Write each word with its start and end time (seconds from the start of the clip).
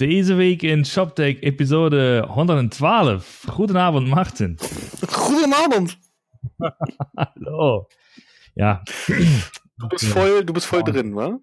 Deze 0.00 0.34
week 0.34 0.62
in 0.62 0.84
ShopTech 0.84 1.42
episode 1.42 2.24
112. 2.26 3.44
Goedenavond, 3.48 4.08
Martin. 4.08 4.58
Goedenavond. 5.10 5.98
Hallo. 7.14 7.86
Ja. 8.54 8.82
Du 9.76 9.88
bist 9.88 10.06
voll, 10.06 10.44
du 10.44 10.54
bist 10.54 10.66
voll 10.66 10.84
drin, 10.84 11.14
wa? 11.14 11.38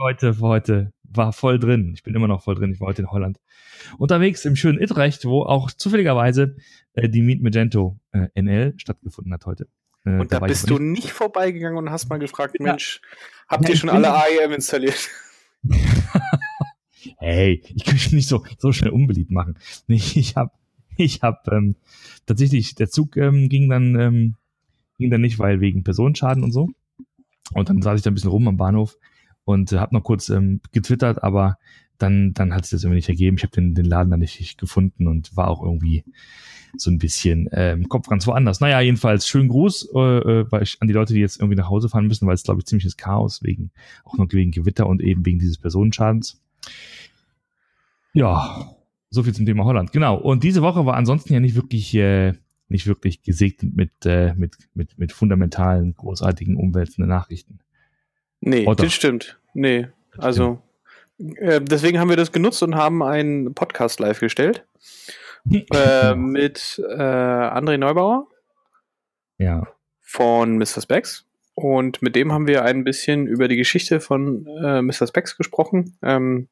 Heute, 0.00 0.32
für 0.32 0.42
heute 0.42 0.92
war 1.02 1.32
voll 1.32 1.58
drin. 1.58 1.90
Ich 1.94 2.04
bin 2.04 2.14
immer 2.14 2.28
noch 2.28 2.44
voll 2.44 2.54
drin. 2.54 2.70
Ich 2.70 2.80
war 2.80 2.86
heute 2.86 3.02
in 3.02 3.10
Holland. 3.10 3.40
Unterwegs 3.98 4.44
im 4.44 4.54
schönen 4.54 4.80
Utrecht, 4.80 5.24
wo 5.24 5.42
auch 5.42 5.72
zufälligerweise 5.72 6.54
äh, 6.92 7.08
die 7.08 7.22
Meet 7.22 7.42
Magento 7.42 7.98
äh, 8.12 8.28
NL 8.40 8.74
stattgefunden 8.76 9.34
hat 9.34 9.44
heute. 9.44 9.66
Äh, 10.04 10.20
und 10.20 10.30
da, 10.30 10.38
da 10.38 10.46
bist 10.46 10.70
du 10.70 10.78
nicht 10.78 11.10
vorbeigegangen 11.10 11.78
und 11.78 11.90
hast 11.90 12.08
mal 12.08 12.20
gefragt, 12.20 12.54
ja. 12.60 12.64
Mensch, 12.64 13.00
habt 13.48 13.64
ja, 13.64 13.70
ihr 13.70 13.76
schon 13.76 13.90
alle 13.90 14.14
AEM 14.14 14.52
installiert? 14.52 15.10
hey, 17.18 17.62
ich 17.74 17.84
kann 17.84 17.94
mich 17.94 18.12
nicht 18.12 18.28
so, 18.28 18.44
so 18.58 18.72
schnell 18.72 18.90
unbeliebt 18.90 19.30
machen. 19.30 19.56
Ich 19.88 20.36
habe 20.36 20.52
ich 20.96 21.22
hab, 21.22 21.48
ähm, 21.48 21.76
tatsächlich, 22.26 22.74
der 22.74 22.90
Zug 22.90 23.16
ähm, 23.16 23.48
ging 23.48 23.68
dann 23.68 23.98
ähm, 23.98 24.34
ging 24.98 25.10
dann 25.10 25.20
nicht, 25.20 25.38
weil 25.38 25.60
wegen 25.60 25.84
Personenschaden 25.84 26.44
und 26.44 26.52
so. 26.52 26.70
Und 27.54 27.68
dann 27.68 27.82
saß 27.82 27.98
ich 27.98 28.02
da 28.02 28.10
ein 28.10 28.14
bisschen 28.14 28.30
rum 28.30 28.48
am 28.48 28.56
Bahnhof 28.56 28.96
und 29.44 29.72
äh, 29.72 29.78
habe 29.78 29.94
noch 29.94 30.04
kurz 30.04 30.28
ähm, 30.28 30.60
getwittert, 30.72 31.22
aber 31.22 31.58
dann, 31.98 32.32
dann 32.34 32.54
hat 32.54 32.64
es 32.64 32.70
das 32.70 32.84
irgendwie 32.84 32.96
nicht 32.96 33.08
ergeben. 33.08 33.36
Ich 33.36 33.42
habe 33.42 33.52
den, 33.52 33.74
den 33.74 33.84
Laden 33.84 34.10
dann 34.10 34.20
nicht 34.20 34.58
gefunden 34.58 35.06
und 35.06 35.36
war 35.36 35.48
auch 35.48 35.62
irgendwie 35.62 36.04
so 36.76 36.90
ein 36.90 36.98
bisschen 36.98 37.48
ähm, 37.52 37.88
Kopf 37.88 38.08
ganz 38.08 38.26
woanders. 38.26 38.60
Naja, 38.60 38.80
jedenfalls 38.80 39.28
schönen 39.28 39.48
Gruß 39.48 39.90
äh, 39.94 40.40
äh, 40.40 40.46
an 40.80 40.88
die 40.88 40.94
Leute, 40.94 41.14
die 41.14 41.20
jetzt 41.20 41.38
irgendwie 41.38 41.56
nach 41.56 41.68
Hause 41.68 41.88
fahren 41.88 42.06
müssen, 42.06 42.26
weil 42.26 42.34
es, 42.34 42.42
glaube 42.42 42.60
ich, 42.60 42.66
ziemliches 42.66 42.96
Chaos 42.96 43.42
wegen, 43.42 43.70
auch 44.04 44.16
noch 44.16 44.26
wegen 44.32 44.50
Gewitter 44.52 44.86
und 44.86 45.02
eben 45.02 45.24
wegen 45.26 45.38
dieses 45.38 45.58
Personenschadens. 45.58 46.41
Ja, 48.14 48.76
so 49.10 49.22
viel 49.22 49.34
zum 49.34 49.46
Thema 49.46 49.64
Holland. 49.64 49.92
Genau. 49.92 50.16
Und 50.16 50.42
diese 50.44 50.62
Woche 50.62 50.84
war 50.86 50.94
ansonsten 50.94 51.32
ja 51.32 51.40
nicht 51.40 51.54
wirklich, 51.54 51.94
äh, 51.94 52.32
nicht 52.68 52.86
wirklich 52.86 53.22
gesegnet 53.22 53.74
mit, 53.74 53.90
äh, 54.04 54.34
mit, 54.34 54.56
mit, 54.74 54.98
mit 54.98 55.12
fundamentalen, 55.12 55.94
großartigen, 55.94 56.56
umwälzenden 56.56 57.08
Nachrichten. 57.08 57.60
Nee, 58.40 58.66
Oder? 58.66 58.84
das 58.84 58.92
stimmt. 58.92 59.38
Nee, 59.54 59.88
also 60.18 60.62
äh, 61.18 61.60
deswegen 61.60 61.98
haben 61.98 62.08
wir 62.08 62.16
das 62.16 62.32
genutzt 62.32 62.62
und 62.62 62.74
haben 62.74 63.02
einen 63.02 63.54
Podcast 63.54 64.00
live 64.00 64.20
gestellt. 64.20 64.66
äh, 65.50 66.14
mit 66.14 66.80
äh, 66.88 67.02
André 67.02 67.78
Neubauer. 67.78 68.28
Ja. 69.38 69.66
Von 70.00 70.56
Mr. 70.58 70.82
Specs. 70.82 71.26
Und 71.54 72.00
mit 72.00 72.16
dem 72.16 72.32
haben 72.32 72.46
wir 72.46 72.64
ein 72.64 72.84
bisschen 72.84 73.26
über 73.26 73.46
die 73.46 73.56
Geschichte 73.56 74.00
von 74.00 74.46
äh, 74.46 74.80
Mr. 74.80 75.06
Specs 75.06 75.36
gesprochen. 75.36 75.98
Ähm, 76.02 76.48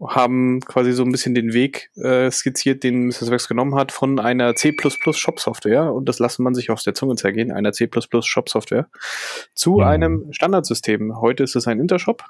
haben 0.00 0.60
quasi 0.60 0.92
so 0.92 1.02
ein 1.02 1.10
bisschen 1.10 1.34
den 1.34 1.52
Weg 1.52 1.90
äh, 1.96 2.30
skizziert, 2.30 2.84
den 2.84 3.06
Mr. 3.06 3.26
Specs 3.26 3.48
genommen 3.48 3.74
hat 3.74 3.92
von 3.92 4.18
einer 4.18 4.54
C++ 4.54 4.74
Shop-Software 5.12 5.92
und 5.92 6.08
das 6.08 6.18
lassen 6.18 6.42
man 6.42 6.54
sich 6.54 6.70
aus 6.70 6.84
der 6.84 6.94
Zunge 6.94 7.16
zergehen, 7.16 7.50
einer 7.50 7.72
C++ 7.72 7.88
Shop-Software 7.90 8.88
zu 9.54 9.80
ja. 9.80 9.88
einem 9.88 10.32
Standardsystem. 10.32 11.20
Heute 11.20 11.44
ist 11.44 11.56
es 11.56 11.66
ein 11.66 11.80
Intershop. 11.80 12.24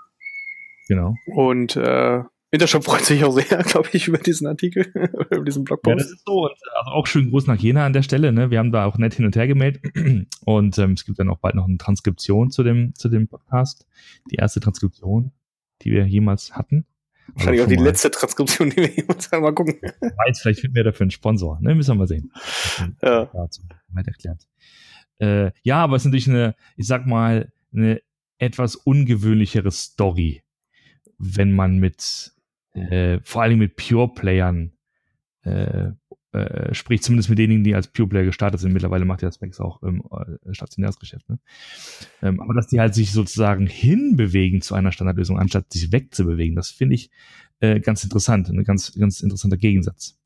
Genau. 0.88 1.16
Und 1.26 1.76
äh, 1.76 2.22
Intershop 2.50 2.84
freut 2.84 3.04
sich 3.04 3.24
auch 3.24 3.32
sehr, 3.32 3.44
glaube 3.64 3.88
ich, 3.92 4.06
über 4.08 4.18
diesen 4.18 4.46
Artikel, 4.46 4.86
über 5.30 5.44
diesen 5.44 5.64
Blogpost. 5.64 5.90
Ja, 5.90 5.96
das 5.96 6.10
ist 6.10 6.24
so. 6.24 6.44
Und 6.44 6.52
also 6.76 6.90
auch 6.92 7.06
schönen 7.06 7.30
Gruß 7.30 7.46
nach 7.46 7.56
Jena 7.56 7.84
an 7.84 7.92
der 7.92 8.02
Stelle. 8.02 8.32
Ne? 8.32 8.50
Wir 8.50 8.58
haben 8.58 8.72
da 8.72 8.84
auch 8.84 8.98
nett 8.98 9.14
hin 9.14 9.24
und 9.24 9.34
her 9.36 9.46
gemeldet. 9.46 9.82
Und 10.44 10.78
ähm, 10.78 10.92
es 10.92 11.04
gibt 11.04 11.18
dann 11.18 11.28
auch 11.28 11.38
bald 11.38 11.56
noch 11.56 11.66
eine 11.66 11.76
Transkription 11.76 12.50
zu 12.50 12.62
dem, 12.62 12.94
zu 12.94 13.08
dem 13.08 13.26
Podcast. 13.26 13.86
Die 14.30 14.36
erste 14.36 14.60
Transkription, 14.60 15.32
die 15.82 15.90
wir 15.90 16.06
jemals 16.06 16.54
hatten. 16.54 16.86
Wahrscheinlich 17.34 17.62
auch 17.62 17.68
die 17.68 17.76
letzte 17.76 18.10
Transkription, 18.12 18.70
die 18.70 18.76
wir 18.76 18.90
jemals 18.90 19.30
haben. 19.32 19.42
Mal 19.42 19.52
gucken. 19.52 19.74
Weiß, 20.00 20.40
vielleicht 20.40 20.60
finden 20.60 20.76
wir 20.76 20.84
dafür 20.84 21.04
einen 21.04 21.10
Sponsor. 21.10 21.58
Ne? 21.60 21.74
Müssen 21.74 21.90
wir 21.90 21.94
mal 21.96 22.06
sehen. 22.06 22.30
Ja. 23.02 23.28
Weit 23.32 24.06
erklärt. 24.06 24.46
Äh, 25.18 25.50
ja, 25.62 25.82
aber 25.82 25.96
es 25.96 26.02
ist 26.02 26.06
natürlich 26.06 26.28
eine, 26.28 26.54
ich 26.76 26.86
sag 26.86 27.06
mal, 27.06 27.52
eine 27.74 28.00
etwas 28.38 28.76
ungewöhnlichere 28.76 29.70
Story, 29.72 30.42
wenn 31.18 31.52
man 31.52 31.78
mit 31.78 32.35
äh, 32.76 33.20
vor 33.22 33.42
allem 33.42 33.58
mit 33.58 33.76
Pure-Playern 33.76 34.72
äh, 35.42 35.90
äh, 36.32 36.74
spricht, 36.74 37.04
zumindest 37.04 37.30
mit 37.30 37.38
denjenigen, 37.38 37.64
die 37.64 37.74
als 37.74 37.88
Pure-Player 37.88 38.24
gestartet 38.24 38.60
sind. 38.60 38.72
Mittlerweile 38.72 39.04
macht 39.04 39.22
ja 39.22 39.32
Specs 39.32 39.60
auch 39.60 39.82
im 39.82 40.02
äh, 40.10 40.52
stationäres 40.52 40.98
Geschäft. 40.98 41.28
Ne? 41.28 41.38
Ähm, 42.22 42.40
aber 42.40 42.52
dass 42.52 42.66
die 42.66 42.78
halt 42.78 42.94
sich 42.94 43.12
sozusagen 43.12 43.66
hinbewegen 43.66 44.60
zu 44.60 44.74
einer 44.74 44.92
Standardlösung, 44.92 45.38
anstatt 45.38 45.72
sich 45.72 45.92
wegzubewegen, 45.92 46.54
das 46.54 46.70
finde 46.70 46.96
ich 46.96 47.10
äh, 47.60 47.80
ganz 47.80 48.04
interessant, 48.04 48.48
ein 48.50 48.64
ganz, 48.64 48.92
ganz 48.98 49.20
interessanter 49.20 49.56
Gegensatz. 49.56 50.18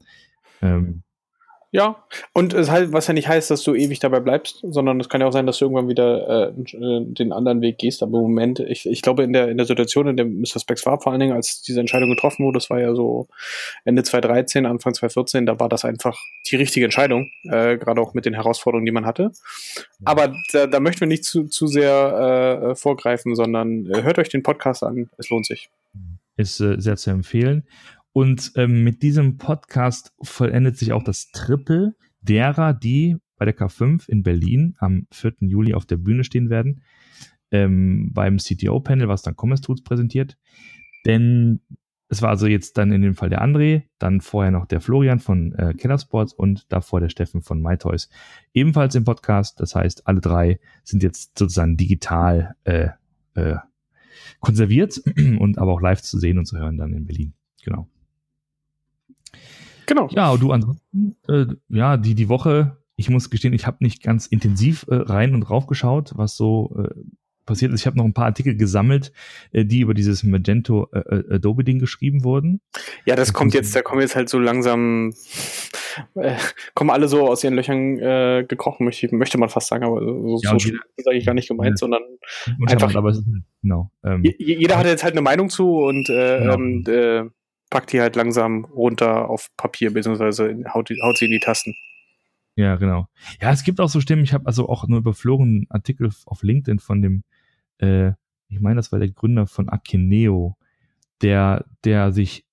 Ähm, 0.62 1.02
ja, 1.72 2.04
und 2.32 2.52
es 2.52 2.68
halt, 2.68 2.92
was 2.92 3.06
ja 3.06 3.14
nicht 3.14 3.28
heißt, 3.28 3.48
dass 3.48 3.62
du 3.62 3.74
ewig 3.74 4.00
dabei 4.00 4.18
bleibst, 4.18 4.64
sondern 4.68 4.98
es 4.98 5.08
kann 5.08 5.20
ja 5.20 5.28
auch 5.28 5.32
sein, 5.32 5.46
dass 5.46 5.58
du 5.58 5.66
irgendwann 5.66 5.88
wieder 5.88 6.48
äh, 6.48 6.76
äh, 6.76 7.04
den 7.04 7.32
anderen 7.32 7.60
Weg 7.60 7.78
gehst. 7.78 8.02
Aber 8.02 8.18
im 8.18 8.24
Moment, 8.24 8.58
ich, 8.58 8.86
ich 8.86 9.02
glaube, 9.02 9.22
in 9.22 9.32
der, 9.32 9.48
in 9.48 9.56
der 9.56 9.66
Situation, 9.66 10.08
in 10.08 10.16
der 10.16 10.26
Mr. 10.26 10.58
Specs 10.58 10.84
war, 10.84 11.00
vor 11.00 11.12
allen 11.12 11.20
Dingen, 11.20 11.32
als 11.32 11.62
diese 11.62 11.78
Entscheidung 11.78 12.10
getroffen 12.10 12.44
wurde, 12.44 12.56
das 12.56 12.70
war 12.70 12.80
ja 12.80 12.92
so 12.92 13.28
Ende 13.84 14.02
2013, 14.02 14.66
Anfang 14.66 14.94
2014, 14.94 15.46
da 15.46 15.60
war 15.60 15.68
das 15.68 15.84
einfach 15.84 16.18
die 16.50 16.56
richtige 16.56 16.84
Entscheidung, 16.84 17.30
äh, 17.44 17.78
gerade 17.78 18.00
auch 18.00 18.14
mit 18.14 18.26
den 18.26 18.34
Herausforderungen, 18.34 18.86
die 18.86 18.92
man 18.92 19.06
hatte. 19.06 19.30
Aber 20.04 20.34
da, 20.52 20.66
da 20.66 20.80
möchten 20.80 21.02
wir 21.02 21.08
nicht 21.08 21.24
zu, 21.24 21.44
zu 21.44 21.68
sehr 21.68 22.70
äh, 22.70 22.74
vorgreifen, 22.74 23.36
sondern 23.36 23.86
äh, 23.86 24.02
hört 24.02 24.18
euch 24.18 24.28
den 24.28 24.42
Podcast 24.42 24.82
an, 24.82 25.08
es 25.18 25.30
lohnt 25.30 25.46
sich. 25.46 25.70
Ist 26.36 26.58
äh, 26.60 26.80
sehr 26.80 26.96
zu 26.96 27.10
empfehlen. 27.10 27.64
Und 28.12 28.52
ähm, 28.56 28.82
mit 28.82 29.02
diesem 29.02 29.36
Podcast 29.38 30.12
vollendet 30.20 30.76
sich 30.76 30.92
auch 30.92 31.04
das 31.04 31.30
Triple 31.30 31.94
derer, 32.20 32.74
die 32.74 33.16
bei 33.36 33.44
der 33.44 33.56
K5 33.56 34.08
in 34.08 34.22
Berlin 34.22 34.74
am 34.78 35.06
4. 35.12 35.34
Juli 35.40 35.74
auf 35.74 35.86
der 35.86 35.96
Bühne 35.96 36.24
stehen 36.24 36.50
werden, 36.50 36.82
ähm, 37.50 38.10
beim 38.12 38.36
CTO-Panel, 38.36 39.08
was 39.08 39.22
dann 39.22 39.36
Commerce 39.36 39.62
Tools 39.62 39.82
präsentiert. 39.82 40.36
Denn 41.06 41.60
es 42.08 42.22
war 42.22 42.30
also 42.30 42.48
jetzt 42.48 42.76
dann 42.76 42.90
in 42.90 43.02
dem 43.02 43.14
Fall 43.14 43.30
der 43.30 43.42
André, 43.42 43.84
dann 43.98 44.20
vorher 44.20 44.50
noch 44.50 44.66
der 44.66 44.80
Florian 44.80 45.20
von 45.20 45.52
äh, 45.52 45.74
Keller 45.74 45.98
Sports 45.98 46.32
und 46.32 46.70
davor 46.72 47.00
der 47.00 47.08
Steffen 47.08 47.40
von 47.40 47.62
MyToys. 47.62 48.10
Ebenfalls 48.52 48.96
im 48.96 49.04
Podcast. 49.04 49.60
Das 49.60 49.76
heißt, 49.76 50.08
alle 50.08 50.20
drei 50.20 50.58
sind 50.82 51.04
jetzt 51.04 51.38
sozusagen 51.38 51.76
digital 51.76 52.56
äh, 52.64 52.88
äh, 53.34 53.56
konserviert 54.40 54.98
und 55.38 55.58
aber 55.58 55.72
auch 55.72 55.80
live 55.80 56.02
zu 56.02 56.18
sehen 56.18 56.38
und 56.38 56.46
zu 56.46 56.58
hören 56.58 56.76
dann 56.76 56.92
in 56.92 57.06
Berlin. 57.06 57.32
Genau. 57.64 57.88
Genau. 59.90 60.08
Ja, 60.12 60.30
und 60.30 60.40
du 60.40 60.52
ansonsten, 60.52 61.16
äh, 61.26 61.46
ja, 61.68 61.96
die, 61.96 62.14
die 62.14 62.28
Woche, 62.28 62.76
ich 62.94 63.10
muss 63.10 63.28
gestehen, 63.28 63.52
ich 63.52 63.66
habe 63.66 63.78
nicht 63.80 64.04
ganz 64.04 64.28
intensiv 64.28 64.86
äh, 64.88 64.94
rein 64.94 65.34
und 65.34 65.42
rauf 65.42 65.66
geschaut, 65.66 66.12
was 66.14 66.36
so 66.36 66.72
äh, 66.78 66.94
passiert 67.44 67.72
ist. 67.72 67.80
Ich 67.80 67.86
habe 67.88 67.96
noch 67.96 68.04
ein 68.04 68.14
paar 68.14 68.26
Artikel 68.26 68.54
gesammelt, 68.54 69.10
äh, 69.50 69.64
die 69.64 69.80
über 69.80 69.92
dieses 69.92 70.22
Magento 70.22 70.88
äh, 70.92 71.00
äh 71.00 71.34
Adobe-Ding 71.34 71.80
geschrieben 71.80 72.22
wurden. 72.22 72.60
Ja, 73.04 73.16
das 73.16 73.32
kommt 73.32 73.52
jetzt, 73.52 73.74
da 73.74 73.82
kommen 73.82 74.00
jetzt 74.00 74.14
halt 74.14 74.28
so 74.28 74.38
langsam, 74.38 75.12
äh, 76.14 76.36
kommen 76.74 76.90
alle 76.90 77.08
so 77.08 77.26
aus 77.26 77.42
ihren 77.42 77.54
Löchern 77.54 77.98
äh, 77.98 78.44
gekrochen, 78.46 78.84
möchte, 78.84 79.12
möchte 79.12 79.38
man 79.38 79.48
fast 79.48 79.66
sagen, 79.66 79.82
aber 79.82 80.00
so, 80.02 80.38
ja, 80.40 80.56
so 80.56 80.70
ist 80.96 81.08
eigentlich 81.08 81.26
gar 81.26 81.34
nicht 81.34 81.48
gemeint, 81.48 81.70
ja. 81.70 81.76
sondern 81.78 82.02
einfach. 82.66 82.94
Aber 82.94 83.10
ist, 83.10 83.24
genau, 83.60 83.90
ähm, 84.04 84.22
jeder 84.38 84.78
hat 84.78 84.86
jetzt 84.86 85.02
halt 85.02 85.14
eine 85.14 85.22
Meinung 85.22 85.48
zu 85.48 85.78
und 85.78 86.08
äh, 86.08 86.38
genau. 86.38 86.54
ähm, 86.54 86.84
äh, 86.86 87.24
packt 87.70 87.92
die 87.92 88.00
halt 88.00 88.16
langsam 88.16 88.64
runter 88.64 89.30
auf 89.30 89.48
Papier, 89.56 89.92
beziehungsweise 89.92 90.56
haut, 90.74 90.90
haut 91.02 91.18
sie 91.18 91.26
in 91.26 91.30
die 91.30 91.40
Tasten. 91.40 91.74
Ja, 92.56 92.76
genau. 92.76 93.06
Ja, 93.40 93.52
es 93.52 93.62
gibt 93.62 93.80
auch 93.80 93.88
so 93.88 94.00
Stimmen, 94.00 94.24
ich 94.24 94.34
habe 94.34 94.46
also 94.46 94.68
auch 94.68 94.86
nur 94.86 94.98
überflogen 94.98 95.66
Artikel 95.70 96.10
auf 96.26 96.42
LinkedIn 96.42 96.80
von 96.80 97.00
dem, 97.00 97.22
äh, 97.78 98.12
ich 98.48 98.60
meine, 98.60 98.76
das 98.76 98.92
war 98.92 98.98
der 98.98 99.10
Gründer 99.10 99.46
von 99.46 99.68
Akineo, 99.68 100.56
der, 101.22 101.64
der 101.84 102.12
sich, 102.12 102.44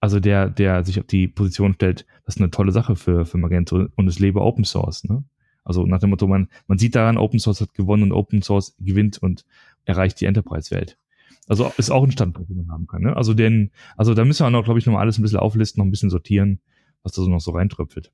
also 0.00 0.20
der, 0.20 0.50
der 0.50 0.84
sich 0.84 0.98
auf 1.00 1.06
die 1.06 1.28
Position 1.28 1.74
stellt, 1.74 2.04
das 2.26 2.36
ist 2.36 2.42
eine 2.42 2.50
tolle 2.50 2.72
Sache 2.72 2.96
für, 2.96 3.24
für 3.24 3.38
Magento 3.38 3.86
und 3.94 4.08
es 4.08 4.18
lebe 4.18 4.40
Open 4.42 4.64
Source, 4.64 5.04
ne? 5.04 5.24
Also 5.64 5.86
nach 5.86 5.98
dem 5.98 6.10
Motto, 6.10 6.26
man, 6.26 6.48
man 6.66 6.76
sieht 6.76 6.94
daran, 6.94 7.16
Open 7.16 7.38
Source 7.38 7.62
hat 7.62 7.72
gewonnen 7.72 8.02
und 8.02 8.12
Open 8.12 8.42
Source 8.42 8.76
gewinnt 8.78 9.16
und 9.18 9.46
erreicht 9.86 10.20
die 10.20 10.26
Enterprise-Welt. 10.26 10.98
Also 11.46 11.72
ist 11.76 11.90
auch 11.90 12.04
ein 12.04 12.12
Standpunkt, 12.12 12.50
den 12.50 12.58
man 12.58 12.70
haben 12.70 12.86
kann. 12.86 13.02
Ne? 13.02 13.16
Also 13.16 13.34
den, 13.34 13.70
also 13.96 14.14
da 14.14 14.24
müssen 14.24 14.44
wir 14.44 14.50
noch, 14.50 14.64
glaube 14.64 14.78
ich, 14.78 14.86
noch 14.86 14.94
mal 14.94 15.00
alles 15.00 15.18
ein 15.18 15.22
bisschen 15.22 15.38
auflisten, 15.38 15.80
noch 15.80 15.86
ein 15.86 15.90
bisschen 15.90 16.10
sortieren, 16.10 16.60
was 17.02 17.12
da 17.12 17.22
so 17.22 17.28
noch 17.28 17.40
so 17.40 17.52
reintröpfelt. 17.52 18.12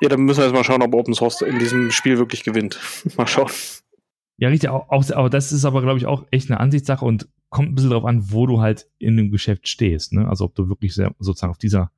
Ja, 0.00 0.08
dann 0.08 0.22
müssen 0.22 0.40
wir 0.40 0.46
jetzt 0.46 0.54
mal 0.54 0.64
schauen, 0.64 0.82
ob 0.82 0.94
Open 0.94 1.14
Source 1.14 1.40
in 1.40 1.58
diesem 1.58 1.90
Spiel 1.90 2.18
wirklich 2.18 2.44
gewinnt. 2.44 2.78
mal 3.16 3.26
schauen. 3.26 3.50
Ja, 4.38 4.48
richtig. 4.48 4.68
Auch, 4.68 4.88
auch, 4.90 5.10
auch 5.12 5.28
das 5.28 5.52
ist 5.52 5.64
aber, 5.64 5.82
glaube 5.82 5.98
ich, 5.98 6.06
auch 6.06 6.26
echt 6.30 6.50
eine 6.50 6.60
Ansichtssache 6.60 7.04
und 7.04 7.28
kommt 7.48 7.70
ein 7.70 7.74
bisschen 7.74 7.90
darauf 7.90 8.04
an, 8.04 8.30
wo 8.32 8.46
du 8.46 8.60
halt 8.60 8.88
in 8.98 9.16
dem 9.16 9.30
Geschäft 9.30 9.68
stehst. 9.68 10.12
Ne? 10.12 10.28
Also 10.28 10.44
ob 10.44 10.54
du 10.54 10.68
wirklich 10.68 10.94
sehr, 10.94 11.14
sozusagen 11.18 11.52
auf 11.52 11.58
dieser, 11.58 11.90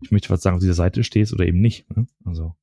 ich 0.00 0.12
möchte 0.12 0.30
was 0.30 0.42
sagen, 0.42 0.56
auf 0.56 0.60
dieser 0.60 0.74
Seite 0.74 1.02
stehst 1.02 1.32
oder 1.32 1.46
eben 1.46 1.60
nicht. 1.60 1.90
Ne? 1.96 2.06
Also 2.24 2.54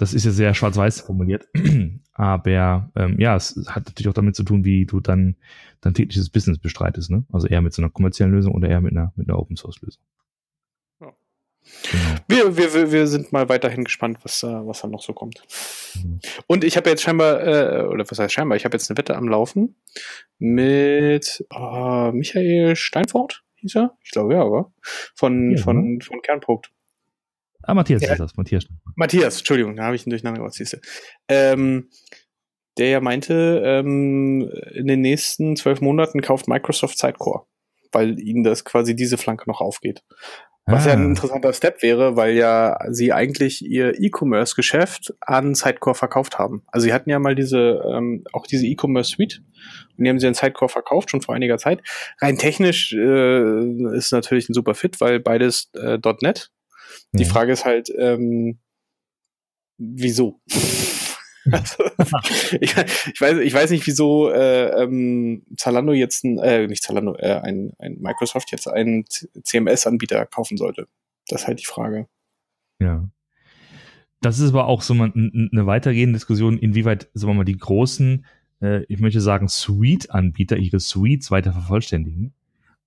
das 0.00 0.14
ist 0.14 0.24
ja 0.24 0.30
sehr 0.30 0.54
schwarz-weiß 0.54 1.02
formuliert, 1.02 1.46
aber 2.14 2.90
ähm, 2.96 3.20
ja, 3.20 3.36
es 3.36 3.54
hat 3.68 3.84
natürlich 3.84 4.08
auch 4.08 4.14
damit 4.14 4.34
zu 4.34 4.44
tun, 4.44 4.64
wie 4.64 4.86
du 4.86 5.00
dann 5.00 5.36
dein 5.82 5.92
tägliches 5.92 6.30
Business 6.30 6.58
bestreitest, 6.58 7.10
ne? 7.10 7.24
Also 7.30 7.46
eher 7.48 7.60
mit 7.60 7.74
so 7.74 7.82
einer 7.82 7.90
kommerziellen 7.90 8.32
Lösung 8.32 8.54
oder 8.54 8.68
eher 8.68 8.80
mit 8.80 8.92
einer, 8.92 9.12
mit 9.16 9.28
einer 9.28 9.38
Open-Source-Lösung. 9.38 10.02
Ja. 11.00 11.12
Genau. 12.28 12.56
Wir, 12.56 12.56
wir, 12.56 12.92
wir 12.92 13.06
sind 13.08 13.30
mal 13.30 13.50
weiterhin 13.50 13.84
gespannt, 13.84 14.18
was, 14.22 14.42
was 14.42 14.80
da 14.80 14.88
noch 14.88 15.02
so 15.02 15.12
kommt. 15.12 15.42
Mhm. 16.02 16.20
Und 16.46 16.64
ich 16.64 16.78
habe 16.78 16.88
jetzt 16.88 17.02
scheinbar, 17.02 17.46
äh, 17.46 17.82
oder 17.84 18.10
was 18.10 18.18
heißt 18.18 18.32
scheinbar, 18.32 18.56
ich 18.56 18.64
habe 18.64 18.74
jetzt 18.74 18.90
eine 18.90 18.96
Wette 18.96 19.16
am 19.16 19.28
Laufen 19.28 19.76
mit 20.38 21.44
äh, 21.50 22.12
Michael 22.12 22.74
Steinfort, 22.74 23.42
hieß 23.56 23.76
er? 23.76 23.98
Ich 24.02 24.12
glaube 24.12 24.32
ja, 24.32 24.40
aber 24.40 24.72
von, 25.14 25.56
ja, 25.56 25.62
von, 25.62 25.94
ne? 25.96 26.00
von 26.00 26.22
Kernpunkt. 26.22 26.70
Ah, 27.62 27.74
Matthias 27.74 28.02
ja. 28.02 28.12
ist 28.12 28.18
das, 28.18 28.36
Matthias. 28.36 28.66
Matthias, 28.96 29.38
Entschuldigung, 29.38 29.76
da 29.76 29.84
habe 29.84 29.96
ich 29.96 30.06
ihn 30.06 30.10
durcheinander 30.10 30.40
gebracht, 30.40 30.54
siehst 30.54 30.74
du. 30.74 30.78
Ähm, 31.28 31.88
der 32.78 32.88
ja 32.88 33.00
meinte, 33.00 33.62
ähm, 33.64 34.50
in 34.72 34.86
den 34.86 35.00
nächsten 35.00 35.56
zwölf 35.56 35.80
Monaten 35.80 36.22
kauft 36.22 36.48
Microsoft 36.48 36.98
Sidecore, 36.98 37.44
weil 37.92 38.18
ihnen 38.18 38.44
das 38.44 38.64
quasi 38.64 38.96
diese 38.96 39.18
Flanke 39.18 39.48
noch 39.48 39.60
aufgeht. 39.60 40.02
Was 40.66 40.86
ah. 40.86 40.90
ja 40.90 40.94
ein 40.94 41.02
ah. 41.02 41.06
interessanter 41.06 41.52
Step 41.52 41.82
wäre, 41.82 42.16
weil 42.16 42.34
ja 42.34 42.78
sie 42.88 43.12
eigentlich 43.12 43.64
ihr 43.64 44.00
E-Commerce-Geschäft 44.00 45.14
an 45.20 45.54
Sidecore 45.54 45.94
verkauft 45.94 46.38
haben. 46.38 46.62
Also 46.68 46.84
sie 46.86 46.92
hatten 46.92 47.10
ja 47.10 47.18
mal 47.18 47.34
diese, 47.34 47.82
ähm, 47.86 48.24
auch 48.32 48.46
diese 48.46 48.66
E-Commerce-Suite 48.66 49.42
und 49.96 50.04
die 50.04 50.08
haben 50.08 50.20
sie 50.20 50.28
an 50.28 50.34
Sidecore 50.34 50.68
verkauft, 50.68 51.10
schon 51.10 51.22
vor 51.22 51.34
einiger 51.34 51.58
Zeit. 51.58 51.82
Rein 52.20 52.38
technisch 52.38 52.92
äh, 52.92 53.96
ist 53.96 54.12
natürlich 54.12 54.48
ein 54.48 54.54
super 54.54 54.74
Fit, 54.74 55.00
weil 55.00 55.20
beides 55.20 55.70
äh, 55.74 55.98
.NET. 56.22 56.50
Die 57.12 57.24
mhm. 57.24 57.28
Frage 57.28 57.52
ist 57.52 57.64
halt, 57.64 57.92
ähm, 57.96 58.58
wieso? 59.78 60.40
Also, 61.50 61.84
ich, 62.60 62.76
ich, 62.76 63.20
weiß, 63.20 63.38
ich 63.38 63.54
weiß 63.54 63.70
nicht, 63.70 63.86
wieso 63.86 64.30
äh, 64.30 64.82
ähm, 64.82 65.42
Zalando 65.56 65.92
jetzt 65.94 66.22
ein, 66.22 66.38
äh, 66.38 66.66
nicht 66.66 66.82
Zalando, 66.82 67.16
äh, 67.16 67.40
ein, 67.42 67.72
ein 67.78 67.96
Microsoft 67.98 68.52
jetzt 68.52 68.68
einen 68.68 69.06
CMS-Anbieter 69.42 70.26
kaufen 70.26 70.58
sollte. 70.58 70.86
Das 71.28 71.42
ist 71.42 71.46
halt 71.48 71.60
die 71.60 71.66
Frage. 71.66 72.08
Ja. 72.78 73.08
Das 74.20 74.38
ist 74.38 74.50
aber 74.50 74.66
auch 74.66 74.82
so 74.82 74.94
mal 74.94 75.12
eine 75.14 75.66
weitergehende 75.66 76.18
Diskussion, 76.18 76.58
inwieweit, 76.58 77.08
sagen 77.14 77.32
wir 77.32 77.36
mal, 77.36 77.44
die 77.44 77.56
großen, 77.56 78.26
äh, 78.60 78.84
ich 78.84 79.00
möchte 79.00 79.20
sagen, 79.20 79.48
Suite-Anbieter 79.48 80.58
ihre 80.58 80.78
Suites 80.78 81.30
weiter 81.30 81.52
vervollständigen. 81.52 82.34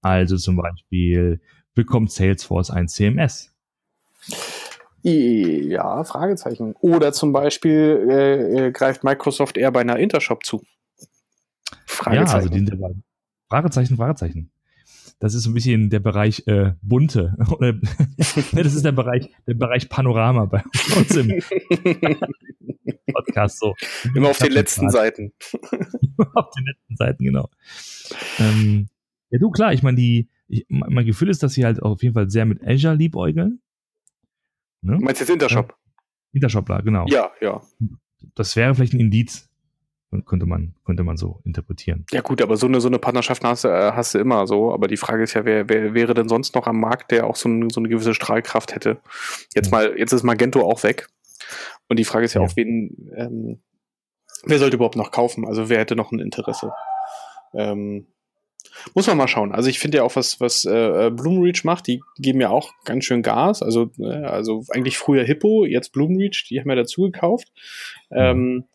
Also 0.01 0.38
zum 0.38 0.57
Beispiel 0.57 1.41
bekommt 1.73 2.11
Salesforce 2.11 2.69
ein 2.69 2.88
CMS. 2.88 3.52
Ja, 5.01 6.03
Fragezeichen. 6.03 6.75
Oder 6.79 7.11
zum 7.11 7.33
Beispiel 7.33 8.07
äh, 8.09 8.67
äh, 8.67 8.71
greift 8.71 9.03
Microsoft 9.03 9.57
eher 9.57 9.71
bei 9.71 9.81
einer 9.81 9.99
Intershop 9.99 10.45
zu. 10.45 10.63
Fragezeichen. 11.85 12.27
Ja, 12.27 12.33
also 12.33 12.49
die, 12.49 13.03
Fragezeichen, 13.49 13.97
Fragezeichen. 13.97 14.51
Das 15.19 15.33
ist 15.33 15.43
so 15.43 15.51
ein 15.51 15.53
bisschen 15.53 15.89
der 15.89 15.99
Bereich 15.99 16.47
äh, 16.47 16.73
bunte. 16.81 17.35
das 18.51 18.75
ist 18.75 18.85
der 18.85 18.91
Bereich, 18.91 19.29
der 19.47 19.53
Bereich 19.55 19.89
Panorama 19.89 20.45
bei 20.45 20.63
uns 20.97 21.15
im 21.15 21.41
Podcast 23.13 23.59
so. 23.59 23.73
Immer 24.15 24.29
auf 24.29 24.37
den 24.37 24.51
letzten 24.51 24.89
Seiten. 24.89 25.33
auf 26.33 26.49
den 26.51 26.65
letzten 26.65 26.95
Seiten, 26.95 27.23
genau. 27.23 27.49
Ähm, 28.39 28.87
ja, 29.29 29.39
du, 29.39 29.51
klar, 29.51 29.73
ich 29.73 29.83
meine, 29.83 29.97
die, 29.97 30.29
ich, 30.47 30.65
mein 30.69 31.05
Gefühl 31.05 31.29
ist, 31.29 31.43
dass 31.43 31.53
sie 31.53 31.65
halt 31.65 31.81
auf 31.81 32.03
jeden 32.03 32.15
Fall 32.15 32.29
sehr 32.29 32.45
mit 32.45 32.65
Azure 32.65 32.95
liebäugeln. 32.95 33.61
Ne? 34.83 34.97
Du 34.97 35.03
meinst 35.03 35.21
jetzt 35.21 35.30
Intershop? 35.30 35.69
Ja. 35.69 35.94
Intershopler, 36.33 36.81
genau. 36.81 37.06
Ja, 37.07 37.31
ja. 37.41 37.62
Das 38.35 38.56
wäre 38.56 38.75
vielleicht 38.75 38.94
ein 38.94 39.00
Indiz, 39.00 39.50
könnte 40.25 40.45
man, 40.45 40.75
könnte 40.85 41.03
man 41.03 41.18
so 41.18 41.41
interpretieren. 41.44 42.06
Ja 42.12 42.21
gut, 42.21 42.41
aber 42.41 42.57
so 42.57 42.68
eine, 42.68 42.81
so 42.81 42.88
eine 42.88 43.00
Partnerschaft 43.00 43.44
hast, 43.44 43.65
äh, 43.65 43.91
hast 43.94 44.13
du 44.13 44.19
immer 44.19 44.45
so. 44.45 44.74
Aber 44.74 44.88
die 44.88 44.97
Frage 44.97 45.24
ist 45.24 45.33
ja, 45.33 45.45
wer, 45.45 45.69
wer 45.69 45.94
wäre 45.94 46.13
denn 46.13 46.27
sonst 46.27 46.53
noch 46.56 46.68
am 46.68 46.80
Markt, 46.80 47.12
der 47.12 47.25
auch 47.25 47.35
so, 47.35 47.50
ein, 47.50 47.69
so 47.69 47.80
eine 47.80 47.89
gewisse 47.89 48.13
Strahlkraft 48.13 48.75
hätte? 48.75 49.00
Jetzt 49.56 49.71
ja. 49.71 49.77
mal, 49.77 49.97
jetzt 49.97 50.12
ist 50.12 50.24
Magento 50.24 50.62
auch 50.62 50.83
weg. 50.83 51.07
Und 51.88 51.97
die 51.97 52.06
Frage 52.06 52.25
ist 52.25 52.33
ja, 52.33 52.41
ja. 52.41 52.47
auch, 52.47 52.56
wen, 52.56 53.12
ähm, 53.15 53.62
wer 54.45 54.59
sollte 54.59 54.75
überhaupt 54.75 54.95
noch 54.95 55.12
kaufen? 55.12 55.47
Also 55.47 55.69
wer 55.69 55.79
hätte 55.79 55.95
noch 55.95 56.12
ein 56.12 56.19
Interesse? 56.19 56.74
Ähm, 57.53 58.07
muss 58.94 59.07
man 59.07 59.18
mal 59.18 59.27
schauen. 59.27 59.51
Also 59.51 59.69
ich 59.69 59.80
finde 59.80 59.98
ja 59.98 60.04
auch, 60.04 60.15
was, 60.15 60.39
was 60.39 60.65
äh, 60.65 61.12
Bloomreach 61.12 61.63
macht, 61.63 61.88
die 61.88 62.01
geben 62.18 62.42
ja 62.42 62.50
auch 62.50 62.74
ganz 62.86 63.06
schön 63.06 63.21
Gas. 63.21 63.62
Also, 63.62 63.92
äh, 64.00 64.24
also 64.24 64.63
eigentlich 64.69 64.98
früher 64.98 65.24
Hippo, 65.24 65.65
jetzt 65.65 65.92
Bloomreach, 65.92 66.45
die 66.50 66.60
haben 66.60 66.69
ja 66.69 66.75
dazu 66.75 67.04
gekauft. 67.04 67.51
Ähm, 68.12 68.65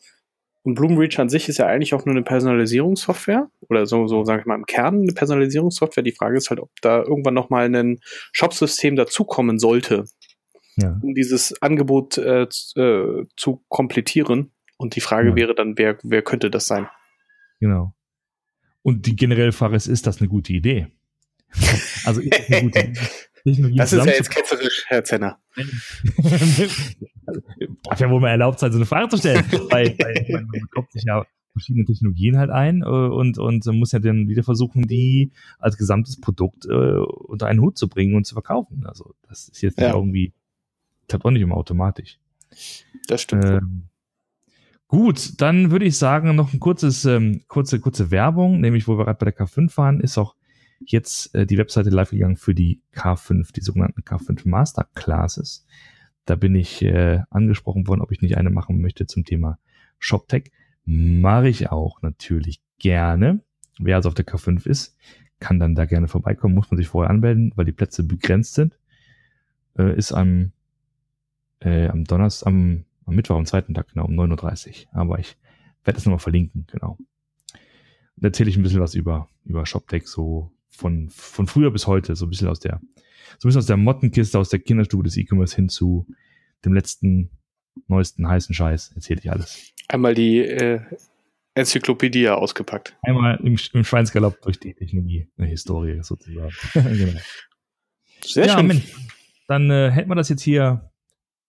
und 0.62 0.74
Bloomreach 0.74 1.18
an 1.18 1.28
sich 1.28 1.48
ist 1.48 1.58
ja 1.58 1.66
eigentlich 1.66 1.94
auch 1.94 2.04
nur 2.04 2.14
eine 2.14 2.24
Personalisierungssoftware 2.24 3.48
oder 3.68 3.86
so, 3.86 4.06
so 4.06 4.24
sage 4.24 4.40
ich 4.40 4.46
mal 4.46 4.56
im 4.56 4.66
Kern 4.66 5.02
eine 5.02 5.12
Personalisierungssoftware. 5.12 6.02
Die 6.02 6.12
Frage 6.12 6.36
ist 6.36 6.50
halt, 6.50 6.60
ob 6.60 6.70
da 6.82 7.02
irgendwann 7.02 7.34
nochmal 7.34 7.74
ein 7.74 8.00
Shop-System 8.32 8.96
dazukommen 8.96 9.58
sollte, 9.58 10.04
ja. 10.76 10.98
um 11.02 11.14
dieses 11.14 11.60
Angebot 11.62 12.18
äh, 12.18 12.42
äh, 12.42 13.26
zu 13.36 13.64
komplettieren. 13.68 14.52
Und 14.76 14.94
die 14.94 15.00
Frage 15.00 15.30
ja. 15.30 15.36
wäre 15.36 15.54
dann, 15.54 15.78
wer, 15.78 15.96
wer 16.02 16.22
könnte 16.22 16.50
das 16.50 16.66
sein? 16.66 16.88
Genau. 17.60 17.94
Und 18.88 19.04
die 19.04 19.16
generelle 19.16 19.52
Frage 19.52 19.76
ist, 19.76 19.86
ist 19.86 20.06
das 20.06 20.18
eine 20.18 20.28
gute 20.28 20.54
Idee? 20.54 20.86
also 22.06 22.22
ist 22.22 22.32
das 22.32 22.48
eine 22.48 22.62
gute 22.62 22.80
Idee? 22.80 23.00
Das 23.44 23.92
ist 23.92 24.04
ja 24.04 24.12
jetzt 24.12 24.30
ketzerisch, 24.30 24.84
Herr 24.88 25.04
Zenner. 25.04 25.38
Darf 27.84 28.00
ja 28.00 28.10
wohl 28.10 28.20
mal 28.20 28.30
erlaubt 28.30 28.58
sein, 28.58 28.72
so 28.72 28.78
eine 28.78 28.84
Frage 28.84 29.08
zu 29.08 29.16
stellen. 29.16 29.42
weil, 29.70 29.96
weil 29.98 30.26
man, 30.30 30.68
kauft 30.70 30.92
sich 30.92 31.04
ja 31.04 31.24
verschiedene 31.52 31.86
Technologien 31.86 32.36
halt 32.36 32.50
ein 32.50 32.82
äh, 32.82 32.84
und, 32.84 33.38
und 33.38 33.64
muss 33.66 33.92
ja 33.92 34.00
dann 34.00 34.28
wieder 34.28 34.42
versuchen, 34.42 34.86
die 34.86 35.32
als 35.58 35.78
gesamtes 35.78 36.20
Produkt 36.20 36.66
äh, 36.66 36.98
unter 36.98 37.46
einen 37.46 37.60
Hut 37.60 37.78
zu 37.78 37.88
bringen 37.88 38.16
und 38.16 38.26
zu 38.26 38.34
verkaufen. 38.34 38.84
Also 38.84 39.14
das 39.28 39.48
ist 39.48 39.62
jetzt 39.62 39.78
nicht 39.78 39.86
ja. 39.86 39.94
irgendwie, 39.94 40.34
klappt 41.06 41.24
auch 41.24 41.30
nicht 41.30 41.42
immer 41.42 41.56
automatisch. 41.56 42.18
Das 43.06 43.22
stimmt. 43.22 43.44
Ähm, 43.44 43.87
Gut, 44.88 45.40
dann 45.42 45.70
würde 45.70 45.84
ich 45.84 45.98
sagen, 45.98 46.34
noch 46.34 46.54
ein 46.54 46.60
kurzes, 46.60 47.04
ähm, 47.04 47.42
kurze, 47.46 47.78
kurze 47.78 48.10
Werbung, 48.10 48.60
nämlich 48.60 48.88
wo 48.88 48.96
wir 48.96 49.04
gerade 49.04 49.18
bei 49.18 49.30
der 49.30 49.36
K5 49.36 49.76
waren, 49.76 50.00
ist 50.00 50.16
auch 50.16 50.34
jetzt 50.80 51.34
äh, 51.34 51.46
die 51.46 51.58
Webseite 51.58 51.90
live 51.90 52.10
gegangen 52.10 52.36
für 52.36 52.54
die 52.54 52.80
K5, 52.94 53.52
die 53.52 53.60
sogenannten 53.60 54.00
K5 54.00 54.48
Masterclasses. 54.48 55.66
Da 56.24 56.36
bin 56.36 56.54
ich 56.54 56.82
äh, 56.82 57.20
angesprochen 57.28 57.86
worden, 57.86 58.00
ob 58.00 58.12
ich 58.12 58.22
nicht 58.22 58.38
eine 58.38 58.48
machen 58.48 58.80
möchte 58.80 59.06
zum 59.06 59.26
Thema 59.26 59.58
ShopTech. 59.98 60.52
Mache 60.86 61.48
ich 61.48 61.70
auch 61.70 62.00
natürlich 62.00 62.62
gerne. 62.78 63.40
Wer 63.78 63.96
also 63.96 64.08
auf 64.08 64.14
der 64.14 64.26
K5 64.26 64.66
ist, 64.66 64.96
kann 65.38 65.58
dann 65.58 65.74
da 65.74 65.84
gerne 65.84 66.08
vorbeikommen, 66.08 66.54
muss 66.54 66.70
man 66.70 66.78
sich 66.78 66.88
vorher 66.88 67.10
anmelden, 67.10 67.52
weil 67.56 67.66
die 67.66 67.72
Plätze 67.72 68.04
begrenzt 68.04 68.54
sind. 68.54 68.78
Äh, 69.76 69.96
ist 69.98 70.12
am, 70.12 70.52
äh, 71.60 71.88
am 71.88 72.04
Donnerstag, 72.04 72.46
am 72.48 72.84
am 73.08 73.16
Mittwoch, 73.16 73.36
am 73.36 73.46
zweiten 73.46 73.74
Tag, 73.74 73.88
genau, 73.88 74.06
um 74.06 74.14
9.30 74.18 74.68
Uhr. 74.68 75.00
Aber 75.00 75.18
ich 75.18 75.36
werde 75.84 75.96
das 75.96 76.04
nochmal 76.04 76.18
verlinken, 76.18 76.66
genau. 76.70 76.98
Da 78.16 78.28
erzähle 78.28 78.50
ich 78.50 78.56
ein 78.56 78.62
bisschen 78.62 78.80
was 78.80 78.94
über, 78.94 79.28
über 79.44 79.64
ShopTech, 79.64 80.06
so 80.06 80.52
von, 80.68 81.08
von 81.10 81.46
früher 81.46 81.70
bis 81.70 81.86
heute, 81.86 82.14
so 82.16 82.26
ein 82.26 82.30
bisschen 82.30 82.48
aus 82.48 82.60
der, 82.60 82.80
so 83.38 83.46
ein 83.46 83.48
bisschen 83.48 83.58
aus 83.60 83.66
der 83.66 83.76
Mottenkiste, 83.76 84.38
aus 84.38 84.50
der 84.50 84.60
Kinderstube 84.60 85.04
des 85.04 85.16
E-Commerce 85.16 85.56
hin 85.56 85.68
zu 85.68 86.06
dem 86.64 86.74
letzten, 86.74 87.30
neuesten 87.86 88.28
heißen 88.28 88.54
Scheiß, 88.54 88.92
erzähle 88.94 89.20
ich 89.20 89.30
alles. 89.30 89.72
Einmal 89.88 90.14
die 90.14 90.40
äh, 90.40 90.80
Enzyklopädie 91.54 92.28
ausgepackt. 92.28 92.96
Einmal 93.02 93.36
im, 93.42 93.56
im 93.72 93.84
Schweinsgalopp 93.84 94.42
durch 94.42 94.58
die 94.58 94.74
Technologie, 94.74 95.28
eine 95.38 95.46
Historie 95.46 96.02
sozusagen. 96.02 96.52
genau. 96.74 97.18
Sehr 98.20 98.46
ja, 98.46 98.58
schön. 98.58 98.66
Mensch, 98.66 98.92
dann 99.46 99.70
äh, 99.70 99.90
hätten 99.90 100.10
wir 100.10 100.16
das 100.16 100.28
jetzt 100.28 100.42
hier 100.42 100.90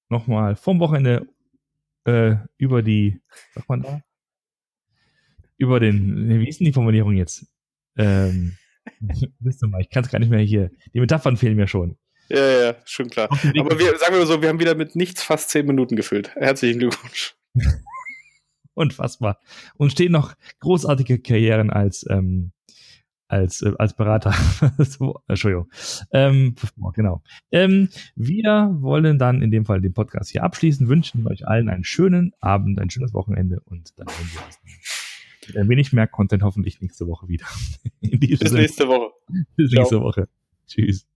nochmal 0.07 0.55
vom 0.55 0.79
Wochenende 0.79 1.27
äh, 2.05 2.35
über 2.57 2.81
die, 2.81 3.21
sagt 3.53 3.69
man 3.69 3.81
da? 3.81 4.01
Über 5.57 5.79
den, 5.79 6.39
wie 6.39 6.47
ist 6.47 6.59
denn 6.59 6.65
die 6.65 6.73
Formulierung 6.73 7.15
jetzt? 7.15 7.45
Ähm, 7.97 8.57
wisst 9.39 9.63
ihr 9.63 9.67
mal, 9.67 9.81
ich 9.81 9.89
kann 9.89 10.03
es 10.03 10.11
gar 10.11 10.19
nicht 10.19 10.29
mehr 10.29 10.39
hier. 10.39 10.71
Die 10.93 10.99
Metaphern 10.99 11.37
fehlen 11.37 11.55
mir 11.55 11.67
schon. 11.67 11.97
Ja, 12.29 12.61
ja, 12.61 12.75
schon 12.85 13.09
klar. 13.09 13.27
Aber 13.31 13.79
wir, 13.79 13.97
sagen 13.97 14.15
wir 14.15 14.25
so, 14.25 14.41
wir 14.41 14.49
haben 14.49 14.59
wieder 14.59 14.75
mit 14.75 14.95
nichts 14.95 15.23
fast 15.23 15.49
zehn 15.49 15.65
Minuten 15.65 15.95
gefüllt. 15.95 16.33
Herzlichen 16.35 16.79
Glückwunsch. 16.79 17.35
Unfassbar. 18.75 19.39
Und 19.77 19.91
stehen 19.91 20.11
noch 20.11 20.35
großartige 20.59 21.19
Karrieren 21.19 21.71
als 21.71 22.05
ähm, 22.09 22.51
als, 23.29 23.61
äh, 23.61 23.71
als 23.77 23.95
Berater. 23.95 24.33
so, 24.79 25.21
Entschuldigung. 25.27 25.69
Ähm, 26.11 26.55
genau. 26.93 27.21
Ähm, 27.51 27.89
wir 28.15 28.75
wollen 28.79 29.17
dann 29.17 29.41
in 29.41 29.51
dem 29.51 29.65
Fall 29.65 29.79
den 29.81 29.93
Podcast 29.93 30.31
hier 30.31 30.43
abschließen, 30.43 30.89
wünschen 30.89 31.25
euch 31.27 31.47
allen 31.47 31.69
einen 31.69 31.83
schönen 31.83 32.33
Abend, 32.41 32.79
ein 32.79 32.89
schönes 32.89 33.13
Wochenende 33.13 33.61
und 33.65 33.97
dann 33.97 34.07
hören 34.07 34.29
wir 34.33 34.45
uns 34.45 34.59
mit 35.47 35.57
ein 35.57 35.69
wenig 35.69 35.93
mehr 35.93 36.07
Content 36.07 36.43
hoffentlich 36.43 36.81
nächste 36.81 37.07
Woche 37.07 37.27
wieder. 37.27 37.45
Bis 38.01 38.51
nächste 38.51 38.87
Woche. 38.87 39.11
Bis 39.55 39.71
Ciao. 39.71 39.81
nächste 39.81 40.01
Woche. 40.01 40.27
Tschüss. 40.67 41.08